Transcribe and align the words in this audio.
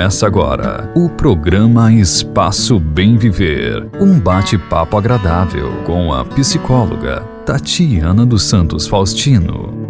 Começa 0.00 0.26
agora 0.26 0.90
o 0.96 1.10
programa 1.10 1.92
Espaço 1.92 2.80
Bem 2.80 3.18
Viver. 3.18 3.86
Um 4.00 4.18
bate-papo 4.18 4.96
agradável 4.96 5.84
com 5.84 6.10
a 6.10 6.24
psicóloga 6.24 7.20
Tatiana 7.44 8.24
dos 8.24 8.44
Santos 8.44 8.86
Faustino. 8.86 9.86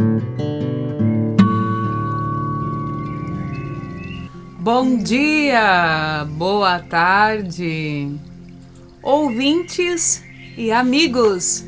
Bom 4.59 4.99
dia, 4.99 6.27
boa 6.33 6.81
tarde, 6.81 8.13
ouvintes 9.01 10.25
e 10.59 10.73
amigos 10.73 11.65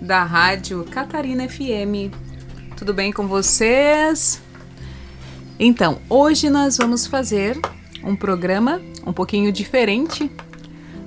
da 0.00 0.24
Rádio 0.24 0.86
Catarina 0.90 1.46
FM. 1.46 2.10
Tudo 2.78 2.94
bem 2.94 3.12
com 3.12 3.26
vocês? 3.26 4.42
Então, 5.58 5.98
hoje 6.08 6.48
nós 6.48 6.78
vamos 6.78 7.06
fazer 7.06 7.60
um 8.04 8.14
programa 8.14 8.80
um 9.06 9.12
pouquinho 9.12 9.50
diferente. 9.50 10.30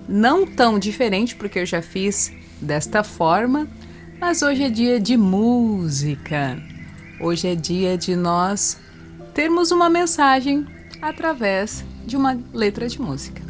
Não 0.07 0.45
tão 0.45 0.79
diferente, 0.79 1.35
porque 1.35 1.59
eu 1.59 1.65
já 1.65 1.81
fiz 1.81 2.31
desta 2.61 3.03
forma, 3.03 3.67
mas 4.19 4.41
hoje 4.41 4.63
é 4.63 4.69
dia 4.69 4.99
de 4.99 5.15
música. 5.17 6.57
Hoje 7.19 7.47
é 7.47 7.55
dia 7.55 7.97
de 7.97 8.15
nós 8.15 8.79
termos 9.33 9.71
uma 9.71 9.89
mensagem 9.89 10.65
através 11.01 11.83
de 12.05 12.15
uma 12.15 12.39
letra 12.53 12.87
de 12.87 12.99
música. 13.01 13.41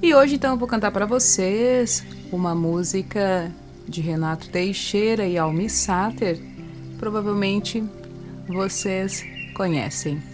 E 0.00 0.14
hoje 0.14 0.34
então 0.34 0.52
eu 0.52 0.58
vou 0.58 0.66
cantar 0.66 0.90
para 0.90 1.06
vocês 1.06 2.04
uma 2.32 2.54
música 2.54 3.52
de 3.86 4.00
Renato 4.00 4.48
Teixeira 4.48 5.26
e 5.26 5.36
Almi 5.38 5.68
Sater. 5.68 6.40
Provavelmente 6.98 7.84
vocês 8.48 9.24
conhecem. 9.54 10.31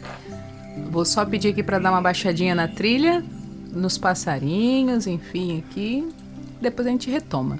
Vou 0.91 1.05
só 1.05 1.24
pedir 1.24 1.48
aqui 1.48 1.62
para 1.62 1.78
dar 1.78 1.91
uma 1.91 2.00
baixadinha 2.00 2.55
na 2.55 2.68
trilha, 2.68 3.24
nos 3.73 3.98
passarinhos, 3.98 5.06
enfim, 5.06 5.58
aqui. 5.58 6.08
Depois 6.61 6.86
a 6.86 6.91
gente 6.91 7.11
retoma. 7.11 7.58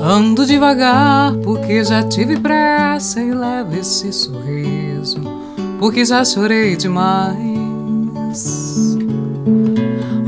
Ando 0.00 0.46
devagar 0.46 1.34
porque 1.42 1.82
já 1.82 2.02
tive 2.02 2.38
pressa 2.38 3.20
e 3.20 3.32
levo 3.32 3.76
esse 3.76 4.12
sorriso 4.12 5.44
porque 5.84 6.02
já 6.02 6.24
chorei 6.24 6.76
demais. 6.76 7.53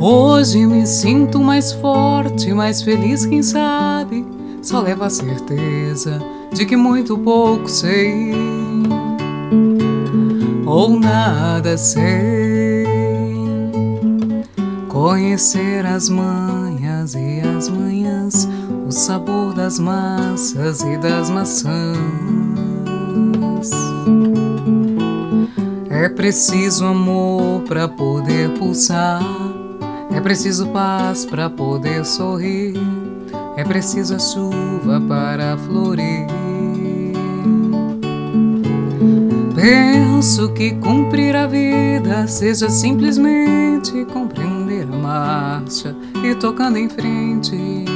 Hoje 0.00 0.64
me 0.64 0.86
sinto 0.86 1.40
mais 1.40 1.72
forte, 1.72 2.52
mais 2.52 2.82
feliz, 2.82 3.26
quem 3.26 3.42
sabe. 3.42 4.24
Só 4.62 4.80
levo 4.80 5.04
a 5.04 5.10
certeza 5.10 6.20
de 6.52 6.64
que 6.64 6.76
muito 6.76 7.18
pouco 7.18 7.68
sei, 7.68 8.32
ou 10.64 10.98
nada 10.98 11.76
sei. 11.76 12.86
Conhecer 14.88 15.84
as 15.84 16.08
manhas 16.08 17.14
e 17.14 17.40
as 17.40 17.68
manhãs, 17.68 18.48
o 18.86 18.90
sabor 18.90 19.52
das 19.54 19.78
massas 19.78 20.80
e 20.82 20.96
das 20.98 21.28
maçãs. 21.30 21.96
É 25.96 26.10
preciso 26.10 26.84
amor 26.84 27.62
para 27.62 27.88
poder 27.88 28.50
pulsar. 28.50 29.22
É 30.14 30.20
preciso 30.20 30.68
paz 30.68 31.24
para 31.24 31.48
poder 31.48 32.04
sorrir. 32.04 32.74
É 33.56 33.64
preciso 33.64 34.14
a 34.14 34.18
chuva 34.18 35.00
para 35.08 35.56
florir. 35.56 36.26
Penso 39.54 40.52
que 40.52 40.72
cumprir 40.74 41.34
a 41.34 41.46
vida 41.46 42.26
seja 42.26 42.68
simplesmente 42.68 44.04
compreender 44.12 44.82
a 44.92 44.96
marcha 44.96 45.96
e 46.22 46.34
tocando 46.34 46.76
em 46.76 46.90
frente. 46.90 47.95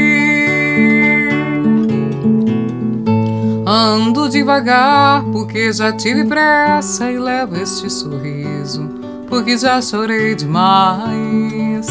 Ando 3.73 4.27
devagar 4.27 5.23
porque 5.31 5.71
já 5.71 5.93
tive 5.93 6.25
pressa 6.25 7.09
e 7.09 7.17
levo 7.17 7.55
este 7.55 7.89
sorriso 7.89 8.89
porque 9.29 9.57
já 9.57 9.81
chorei 9.81 10.35
demais. 10.35 11.87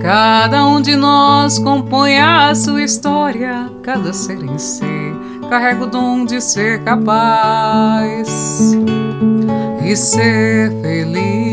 Cada 0.00 0.66
um 0.66 0.80
de 0.80 0.96
nós 0.96 1.58
compõe 1.58 2.16
a 2.18 2.54
sua 2.54 2.82
história, 2.82 3.70
cada 3.82 4.14
ser 4.14 4.42
em 4.42 4.56
si 4.56 4.86
carrega 5.50 5.84
o 5.84 5.86
dom 5.86 6.24
de 6.24 6.40
ser 6.40 6.82
capaz 6.82 8.74
e 9.84 9.94
ser 9.94 10.72
feliz. 10.80 11.51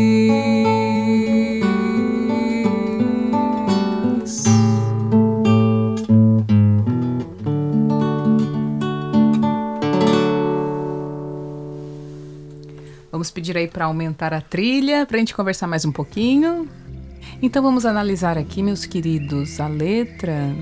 Vamos 13.10 13.28
pedir 13.28 13.56
aí 13.56 13.66
para 13.66 13.86
aumentar 13.86 14.32
a 14.32 14.40
trilha, 14.40 15.04
para 15.04 15.16
a 15.16 15.18
gente 15.18 15.34
conversar 15.34 15.66
mais 15.66 15.84
um 15.84 15.90
pouquinho. 15.90 16.68
Então 17.42 17.60
vamos 17.60 17.84
analisar 17.84 18.38
aqui, 18.38 18.62
meus 18.62 18.86
queridos, 18.86 19.58
a 19.58 19.66
letra. 19.66 20.54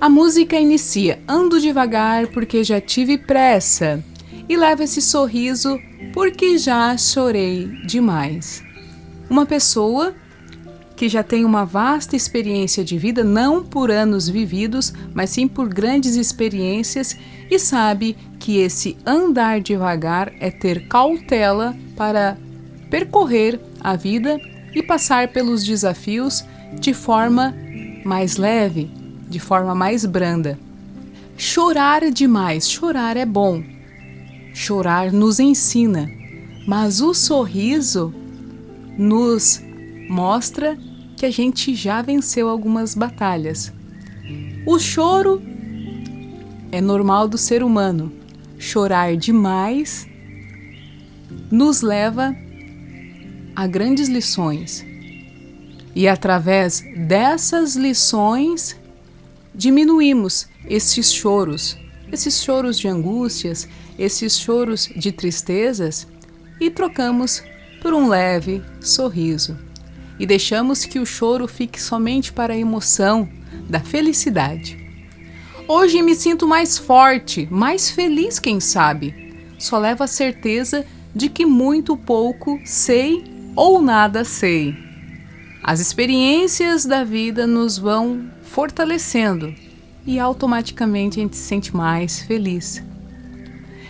A 0.00 0.08
música 0.08 0.56
inicia: 0.56 1.20
Ando 1.26 1.60
devagar 1.60 2.28
porque 2.28 2.62
já 2.62 2.80
tive 2.80 3.18
pressa, 3.18 4.04
e 4.48 4.56
leva 4.56 4.84
esse 4.84 5.02
sorriso 5.02 5.80
porque 6.12 6.58
já 6.58 6.96
chorei 6.96 7.66
demais. 7.86 8.62
Uma 9.28 9.44
pessoa 9.44 10.14
que 10.96 11.08
já 11.08 11.24
tem 11.24 11.44
uma 11.44 11.64
vasta 11.64 12.14
experiência 12.14 12.84
de 12.84 12.96
vida, 12.96 13.24
não 13.24 13.64
por 13.64 13.90
anos 13.90 14.28
vividos, 14.28 14.92
mas 15.12 15.30
sim 15.30 15.48
por 15.48 15.68
grandes 15.68 16.14
experiências, 16.14 17.16
e 17.54 17.58
sabe 17.58 18.16
que 18.38 18.56
esse 18.56 18.96
andar 19.04 19.60
devagar 19.60 20.32
é 20.40 20.50
ter 20.50 20.88
cautela 20.88 21.76
para 21.94 22.38
percorrer 22.88 23.60
a 23.78 23.94
vida 23.94 24.40
e 24.74 24.82
passar 24.82 25.28
pelos 25.28 25.62
desafios 25.62 26.42
de 26.80 26.94
forma 26.94 27.54
mais 28.06 28.38
leve, 28.38 28.90
de 29.28 29.38
forma 29.38 29.74
mais 29.74 30.06
branda. 30.06 30.58
Chorar 31.36 32.10
demais, 32.10 32.70
chorar 32.70 33.18
é 33.18 33.26
bom. 33.26 33.62
Chorar 34.54 35.12
nos 35.12 35.38
ensina, 35.38 36.08
mas 36.66 37.02
o 37.02 37.12
sorriso 37.12 38.14
nos 38.96 39.60
mostra 40.08 40.78
que 41.18 41.26
a 41.26 41.30
gente 41.30 41.74
já 41.74 42.00
venceu 42.00 42.48
algumas 42.48 42.94
batalhas. 42.94 43.70
O 44.64 44.78
choro 44.78 45.51
é 46.72 46.80
normal 46.80 47.28
do 47.28 47.36
ser 47.36 47.62
humano. 47.62 48.10
Chorar 48.58 49.14
demais 49.16 50.08
nos 51.50 51.82
leva 51.82 52.34
a 53.54 53.66
grandes 53.66 54.08
lições. 54.08 54.84
E 55.94 56.08
através 56.08 56.82
dessas 57.06 57.76
lições, 57.76 58.74
diminuímos 59.54 60.48
esses 60.66 61.12
choros, 61.12 61.76
esses 62.10 62.42
choros 62.42 62.78
de 62.78 62.88
angústias, 62.88 63.68
esses 63.98 64.38
choros 64.38 64.88
de 64.96 65.12
tristezas 65.12 66.08
e 66.58 66.70
trocamos 66.70 67.42
por 67.82 67.92
um 67.92 68.08
leve 68.08 68.62
sorriso. 68.80 69.58
E 70.18 70.24
deixamos 70.24 70.86
que 70.86 70.98
o 70.98 71.04
choro 71.04 71.46
fique 71.46 71.82
somente 71.82 72.32
para 72.32 72.54
a 72.54 72.58
emoção 72.58 73.28
da 73.68 73.80
felicidade. 73.80 74.81
Hoje 75.74 76.02
me 76.02 76.14
sinto 76.14 76.46
mais 76.46 76.76
forte, 76.76 77.48
mais 77.50 77.90
feliz, 77.90 78.38
quem 78.38 78.60
sabe. 78.60 79.32
Só 79.58 79.78
levo 79.78 80.04
a 80.04 80.06
certeza 80.06 80.84
de 81.16 81.30
que 81.30 81.46
muito 81.46 81.96
pouco 81.96 82.60
sei 82.62 83.24
ou 83.56 83.80
nada 83.80 84.22
sei. 84.22 84.76
As 85.62 85.80
experiências 85.80 86.84
da 86.84 87.04
vida 87.04 87.46
nos 87.46 87.78
vão 87.78 88.30
fortalecendo 88.42 89.54
e 90.06 90.20
automaticamente 90.20 91.18
a 91.18 91.22
gente 91.22 91.38
se 91.38 91.44
sente 91.44 91.74
mais 91.74 92.20
feliz. 92.20 92.84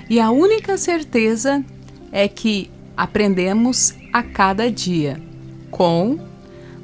E 0.08 0.20
a 0.20 0.31
única 0.31 0.79
certeza 0.79 1.64
é 2.12 2.29
que 2.29 2.70
aprendemos 2.96 3.93
a 4.12 4.23
cada 4.23 4.70
dia 4.70 5.20
com 5.69 6.17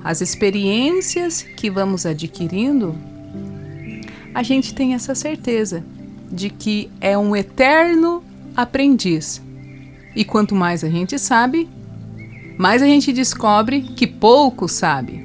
as 0.02 0.20
experiências 0.20 1.42
que 1.56 1.70
vamos 1.70 2.04
adquirindo. 2.04 2.98
A 4.34 4.42
gente 4.42 4.74
tem 4.74 4.94
essa 4.94 5.14
certeza 5.14 5.84
de 6.30 6.50
que 6.50 6.90
é 7.00 7.16
um 7.16 7.34
eterno 7.34 8.22
aprendiz. 8.56 9.42
E 10.14 10.24
quanto 10.24 10.54
mais 10.54 10.82
a 10.84 10.88
gente 10.88 11.18
sabe, 11.18 11.68
mais 12.58 12.82
a 12.82 12.86
gente 12.86 13.12
descobre 13.12 13.82
que 13.82 14.06
pouco 14.06 14.68
sabe. 14.68 15.24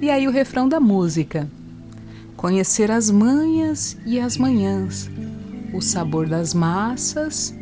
E 0.00 0.10
aí 0.10 0.28
o 0.28 0.30
refrão 0.30 0.68
da 0.68 0.78
música: 0.78 1.48
Conhecer 2.36 2.90
as 2.90 3.10
manhas 3.10 3.96
e 4.04 4.20
as 4.20 4.36
manhãs, 4.36 5.10
o 5.72 5.80
sabor 5.80 6.28
das 6.28 6.52
massas 6.52 7.54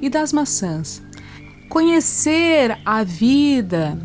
e 0.00 0.08
das 0.08 0.32
maçãs. 0.32 1.02
Conhecer 1.68 2.78
a 2.84 3.04
vida, 3.04 3.98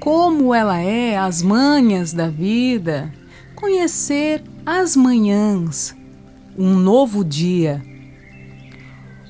como 0.00 0.54
ela 0.54 0.78
é, 0.78 1.16
as 1.16 1.42
manhas 1.42 2.12
da 2.12 2.28
vida. 2.28 3.12
Conhecer 3.54 4.42
as 4.70 4.94
manhãs, 4.94 5.96
um 6.56 6.74
novo 6.74 7.24
dia. 7.24 7.82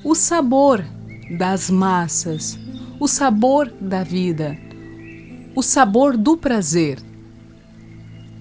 O 0.03 0.13
sabor 0.13 0.83
das 1.37 1.69
massas 1.69 2.59
o 2.99 3.07
sabor 3.07 3.71
da 3.79 4.03
vida, 4.03 4.57
o 5.55 5.63
sabor 5.63 6.17
do 6.17 6.35
prazer 6.35 6.99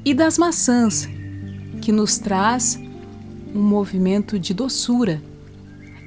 e 0.04 0.12
das 0.12 0.36
maçãs, 0.36 1.08
que 1.80 1.92
nos 1.92 2.18
traz 2.18 2.76
um 3.54 3.62
movimento 3.62 4.36
de 4.36 4.52
doçura. 4.52 5.22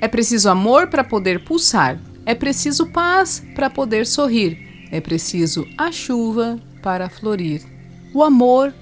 É 0.02 0.10
preciso 0.10 0.50
amor 0.50 0.88
para 0.88 1.06
poder 1.06 1.46
pulsar, 1.46 1.98
é 2.26 2.36
preciso 2.36 2.88
paz 2.88 3.42
para 3.56 3.70
poder 3.70 4.06
sorrir, 4.06 4.90
é 4.92 5.00
preciso 5.00 5.66
a 5.78 5.90
chuva 5.90 6.60
para 6.84 7.10
florir. 7.10 7.62
O 8.14 8.22
amor 8.22 8.74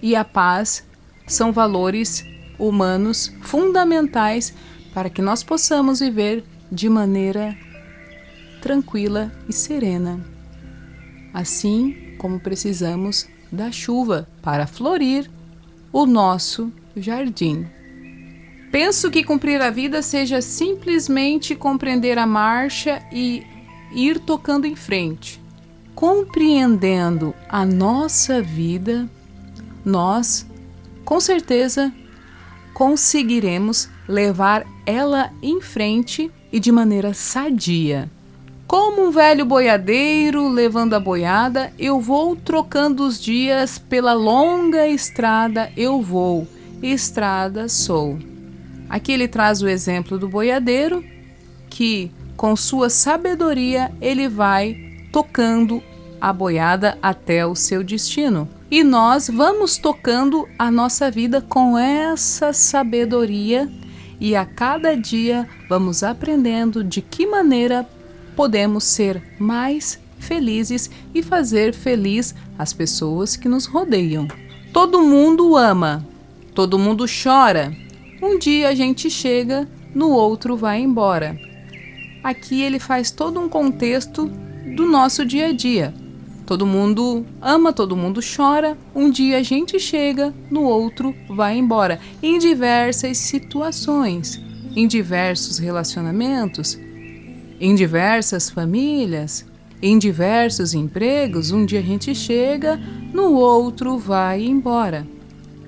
e 0.00 0.14
a 0.14 0.24
paz 0.24 0.84
são 1.26 1.52
valores 1.52 2.24
humanos 2.58 3.32
fundamentais 3.42 4.54
para 4.94 5.10
que 5.10 5.22
nós 5.22 5.42
possamos 5.42 6.00
viver 6.00 6.44
de 6.70 6.88
maneira 6.88 7.56
tranquila 8.60 9.32
e 9.48 9.52
serena. 9.52 10.20
Assim 11.34 12.16
como 12.18 12.38
precisamos 12.38 13.26
da 13.50 13.70
chuva 13.72 14.28
para 14.40 14.66
florir 14.66 15.30
o 15.92 16.06
nosso 16.06 16.72
jardim. 16.96 17.66
Penso 18.70 19.10
que 19.10 19.22
cumprir 19.22 19.60
a 19.60 19.68
vida 19.68 20.00
seja 20.00 20.40
simplesmente 20.40 21.54
compreender 21.54 22.16
a 22.18 22.26
marcha 22.26 23.02
e 23.12 23.44
ir 23.94 24.18
tocando 24.18 24.66
em 24.66 24.74
frente. 24.74 25.38
Compreendendo 25.94 27.34
a 27.50 27.66
nossa 27.66 28.40
vida, 28.40 29.06
nós, 29.84 30.46
com 31.04 31.20
certeza, 31.20 31.92
conseguiremos 32.74 33.88
levar 34.08 34.64
ela 34.86 35.30
em 35.42 35.60
frente 35.60 36.30
e 36.52 36.58
de 36.58 36.72
maneira 36.72 37.14
sadia. 37.14 38.10
Como 38.66 39.06
um 39.06 39.10
velho 39.10 39.44
boiadeiro 39.44 40.48
levando 40.48 40.94
a 40.94 41.00
boiada, 41.00 41.72
eu 41.78 42.00
vou 42.00 42.34
trocando 42.34 43.06
os 43.06 43.20
dias 43.20 43.78
pela 43.78 44.14
longa 44.14 44.86
estrada, 44.88 45.70
eu 45.76 46.00
vou, 46.00 46.48
estrada 46.82 47.68
sou. 47.68 48.18
Aqui 48.88 49.12
ele 49.12 49.28
traz 49.28 49.62
o 49.62 49.68
exemplo 49.68 50.18
do 50.18 50.28
boiadeiro 50.28 51.04
que, 51.68 52.10
com 52.36 52.56
sua 52.56 52.88
sabedoria, 52.88 53.92
ele 54.00 54.28
vai 54.28 54.76
tocando 55.12 55.82
a 56.20 56.32
boiada 56.32 56.96
até 57.02 57.46
o 57.46 57.54
seu 57.54 57.82
destino. 57.82 58.48
E 58.72 58.82
nós 58.82 59.28
vamos 59.28 59.76
tocando 59.76 60.48
a 60.58 60.70
nossa 60.70 61.10
vida 61.10 61.42
com 61.42 61.76
essa 61.76 62.54
sabedoria 62.54 63.70
e 64.18 64.34
a 64.34 64.46
cada 64.46 64.96
dia 64.96 65.46
vamos 65.68 66.02
aprendendo 66.02 66.82
de 66.82 67.02
que 67.02 67.26
maneira 67.26 67.86
podemos 68.34 68.84
ser 68.84 69.22
mais 69.38 70.00
felizes 70.18 70.90
e 71.14 71.22
fazer 71.22 71.74
feliz 71.74 72.34
as 72.58 72.72
pessoas 72.72 73.36
que 73.36 73.46
nos 73.46 73.66
rodeiam. 73.66 74.26
Todo 74.72 75.02
mundo 75.02 75.54
ama, 75.54 76.02
todo 76.54 76.78
mundo 76.78 77.04
chora. 77.04 77.76
Um 78.22 78.38
dia 78.38 78.70
a 78.70 78.74
gente 78.74 79.10
chega, 79.10 79.68
no 79.94 80.08
outro 80.12 80.56
vai 80.56 80.80
embora. 80.80 81.38
Aqui 82.24 82.62
ele 82.62 82.78
faz 82.78 83.10
todo 83.10 83.38
um 83.38 83.50
contexto 83.50 84.32
do 84.74 84.86
nosso 84.86 85.26
dia 85.26 85.48
a 85.48 85.52
dia. 85.52 85.92
Todo 86.52 86.66
mundo 86.66 87.24
ama, 87.40 87.72
todo 87.72 87.96
mundo 87.96 88.20
chora. 88.20 88.76
Um 88.94 89.08
dia 89.08 89.38
a 89.38 89.42
gente 89.42 89.80
chega, 89.80 90.34
no 90.50 90.64
outro 90.64 91.14
vai 91.26 91.56
embora. 91.56 91.98
Em 92.22 92.38
diversas 92.38 93.16
situações, 93.16 94.38
em 94.76 94.86
diversos 94.86 95.56
relacionamentos, 95.56 96.78
em 97.58 97.74
diversas 97.74 98.50
famílias, 98.50 99.46
em 99.80 99.98
diversos 99.98 100.74
empregos, 100.74 101.52
um 101.52 101.64
dia 101.64 101.78
a 101.80 101.82
gente 101.82 102.14
chega, 102.14 102.78
no 103.14 103.32
outro 103.32 103.96
vai 103.96 104.44
embora. 104.44 105.06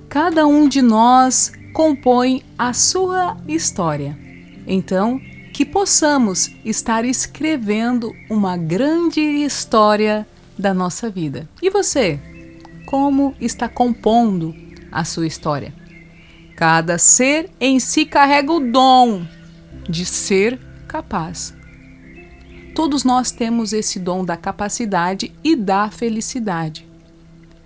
Cada 0.07 0.47
um 0.47 0.69
de 0.69 0.83
nós 0.83 1.51
compõe 1.73 2.43
a 2.59 2.75
sua 2.75 3.39
história. 3.49 4.19
Então, 4.67 5.19
que 5.51 5.65
possamos 5.65 6.51
estar 6.63 7.07
escrevendo 7.07 8.13
uma 8.29 8.55
grande 8.59 9.23
história 9.23 10.27
da 10.59 10.75
nossa 10.75 11.11
vida. 11.11 11.49
E 11.63 11.71
você? 11.71 12.21
Como 12.87 13.35
está 13.41 13.69
compondo 13.69 14.55
a 14.91 15.05
sua 15.05 15.27
história? 15.27 15.75
Cada 16.57 16.99
ser 16.99 17.51
em 17.61 17.81
si 17.81 18.05
carrega 18.05 18.53
o 18.53 18.61
dom 18.61 19.27
de 19.89 20.05
ser 20.05 20.59
capaz 20.87 21.55
Todos 22.75 23.05
nós 23.05 23.31
temos 23.31 23.73
esse 23.73 24.01
dom 24.01 24.25
da 24.25 24.37
capacidade 24.37 25.33
e 25.45 25.55
da 25.55 25.91
felicidade. 25.93 26.85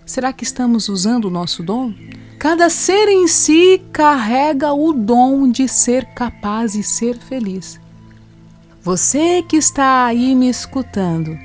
Será 0.05 0.35
que 0.35 0.45
estamos 0.45 0.89
usando 0.91 1.25
o 1.25 1.31
nosso 1.31 1.63
dom? 1.63 1.95
Cada 2.39 2.69
ser 2.69 3.09
em 3.09 3.27
si 3.27 3.83
carrega 3.91 4.73
o 4.75 4.93
dom 4.93 5.51
de 5.51 5.67
ser 5.67 6.05
capaz 6.13 6.75
e 6.75 6.83
ser 6.83 7.19
feliz. 7.19 7.81
Você 8.83 9.43
que 9.43 9.57
está 9.57 10.05
aí 10.05 10.35
me 10.35 10.49
escutando, 10.49 11.39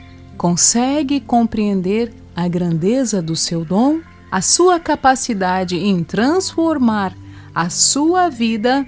consegue 0.43 1.21
compreender 1.21 2.13
a 2.35 2.49
grandeza 2.49 3.21
do 3.21 3.33
seu 3.33 3.63
dom? 3.63 4.01
A 4.29 4.41
sua 4.41 4.77
capacidade 4.77 5.77
em 5.77 6.03
transformar 6.03 7.15
a 7.55 7.69
sua 7.69 8.27
vida 8.27 8.85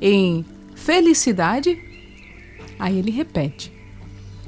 em 0.00 0.46
felicidade? 0.76 1.76
Aí 2.78 2.96
ele 2.96 3.10
repete: 3.10 3.72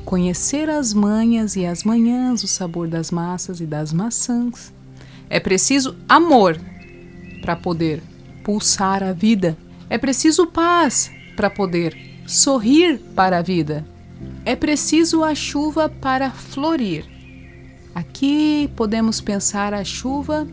conhecer 0.05 0.71
as 0.71 0.95
manhas 0.95 1.57
e 1.57 1.67
as 1.67 1.83
manhãs, 1.83 2.45
o 2.45 2.47
sabor 2.47 2.87
das 2.87 3.11
massas 3.11 3.61
e 3.61 3.67
das 3.67 3.93
maçãs. 3.93 4.73
É 5.29 5.41
preciso 5.41 5.97
amor 6.09 6.61
para 7.43 7.57
poder 7.57 8.01
pulsar 8.45 9.03
a 9.03 9.13
vida. 9.13 9.59
É 9.91 9.99
preciso 9.99 10.47
paz 10.47 11.11
para 11.35 11.51
poder 11.51 12.23
sorrir 12.25 13.01
para 13.17 13.39
a 13.39 13.43
vida. 13.43 13.96
É 14.47 14.55
preciso 14.55 15.25
a 15.25 15.35
chuva 15.35 15.89
para 15.89 16.31
florir. 16.31 17.05
Aqui 17.93 18.71
podemos 18.77 19.21
pensar 19.21 19.75
a 19.75 19.83
chuva 19.83 20.47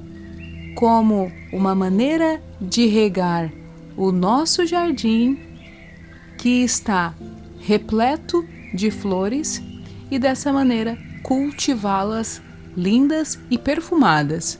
como 0.74 1.32
uma 1.52 1.76
maneira 1.76 2.42
de 2.60 2.88
regar 2.88 3.54
o 3.96 4.12
nosso 4.12 4.66
jardim 4.66 5.38
que 6.40 6.64
está 6.64 7.14
repleto 7.60 8.44
de 8.74 8.90
flores 8.90 9.62
e 10.10 10.18
dessa 10.18 10.52
maneira 10.52 10.98
cultivá-las 11.22 12.42
lindas 12.76 13.40
e 13.52 13.60
perfumadas. 13.60 14.60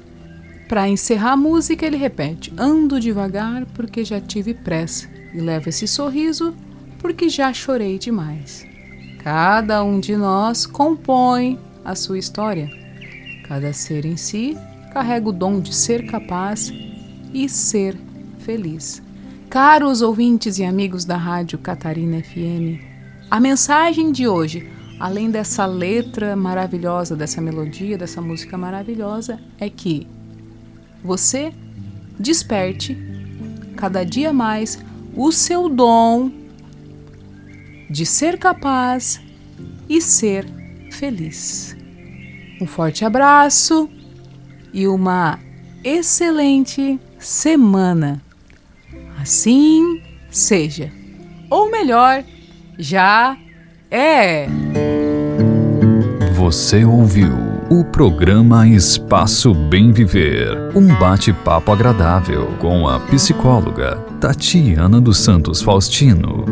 Para 0.70 0.88
encerrar 0.88 1.32
a 1.32 1.38
música, 1.38 1.88
ele 1.88 1.98
repete: 1.98 2.54
Ando 2.56 3.00
devagar 3.00 3.66
porque 3.74 4.06
já 4.06 4.22
tive 4.22 4.54
pressa, 4.54 5.10
e 5.34 5.42
levo 5.42 5.70
esse 5.70 5.88
sorriso 5.88 6.56
porque 7.00 7.30
já 7.30 7.52
chorei 7.52 7.98
demais. 7.98 8.72
Cada 9.24 9.82
um 9.86 10.02
de 10.02 10.18
nós 10.18 10.66
compõe 10.66 11.58
a 11.86 11.96
sua 11.96 12.20
história. 12.20 12.70
Cada 13.48 13.72
ser 13.72 14.06
em 14.06 14.18
si 14.18 14.58
carrega 14.92 15.30
o 15.30 15.32
dom 15.32 15.62
de 15.62 15.74
ser 15.74 16.06
capaz 16.06 16.74
e 17.34 17.48
ser 17.48 17.98
feliz. 18.40 19.02
Caros 19.50 20.02
ouvintes 20.02 20.60
e 20.60 20.66
amigos 20.66 21.06
da 21.06 21.16
Rádio 21.16 21.58
Catarina 21.58 22.22
FM, 22.22 22.84
a 23.32 23.40
mensagem 23.40 24.12
de 24.12 24.28
hoje, 24.28 24.70
além 25.00 25.32
dessa 25.32 25.66
letra 25.66 26.36
maravilhosa, 26.36 27.16
dessa 27.16 27.40
melodia, 27.40 27.98
dessa 27.98 28.20
música 28.20 28.58
maravilhosa, 28.58 29.40
é 29.58 29.70
que 29.70 30.06
você 31.02 31.54
desperte 32.20 32.98
cada 33.78 34.04
dia 34.04 34.34
mais 34.34 34.84
o 35.16 35.32
seu 35.32 35.70
dom 35.70 36.43
de 37.94 38.08
ser 38.08 38.40
capaz 38.40 39.22
e 39.88 40.02
ser 40.02 40.48
feliz. 40.92 41.78
Um 42.60 42.66
forte 42.66 43.06
abraço 43.06 43.88
e 44.74 44.88
uma 44.88 45.38
excelente 45.84 47.00
semana. 47.20 48.20
Assim 49.22 50.02
seja. 50.32 50.92
Ou 51.52 51.70
melhor, 51.70 52.24
já 52.80 53.38
é. 53.92 54.48
Você 56.36 56.84
ouviu 56.84 57.32
o 57.70 57.86
programa 57.86 58.68
Espaço 58.68 59.54
Bem 59.54 59.92
Viver, 59.92 60.76
um 60.76 60.88
bate-papo 60.96 61.72
agradável 61.72 62.48
com 62.60 62.88
a 62.88 63.00
psicóloga 63.02 63.98
Tatiana 64.20 65.00
dos 65.00 65.20
Santos 65.20 65.62
Faustino. 65.62 66.44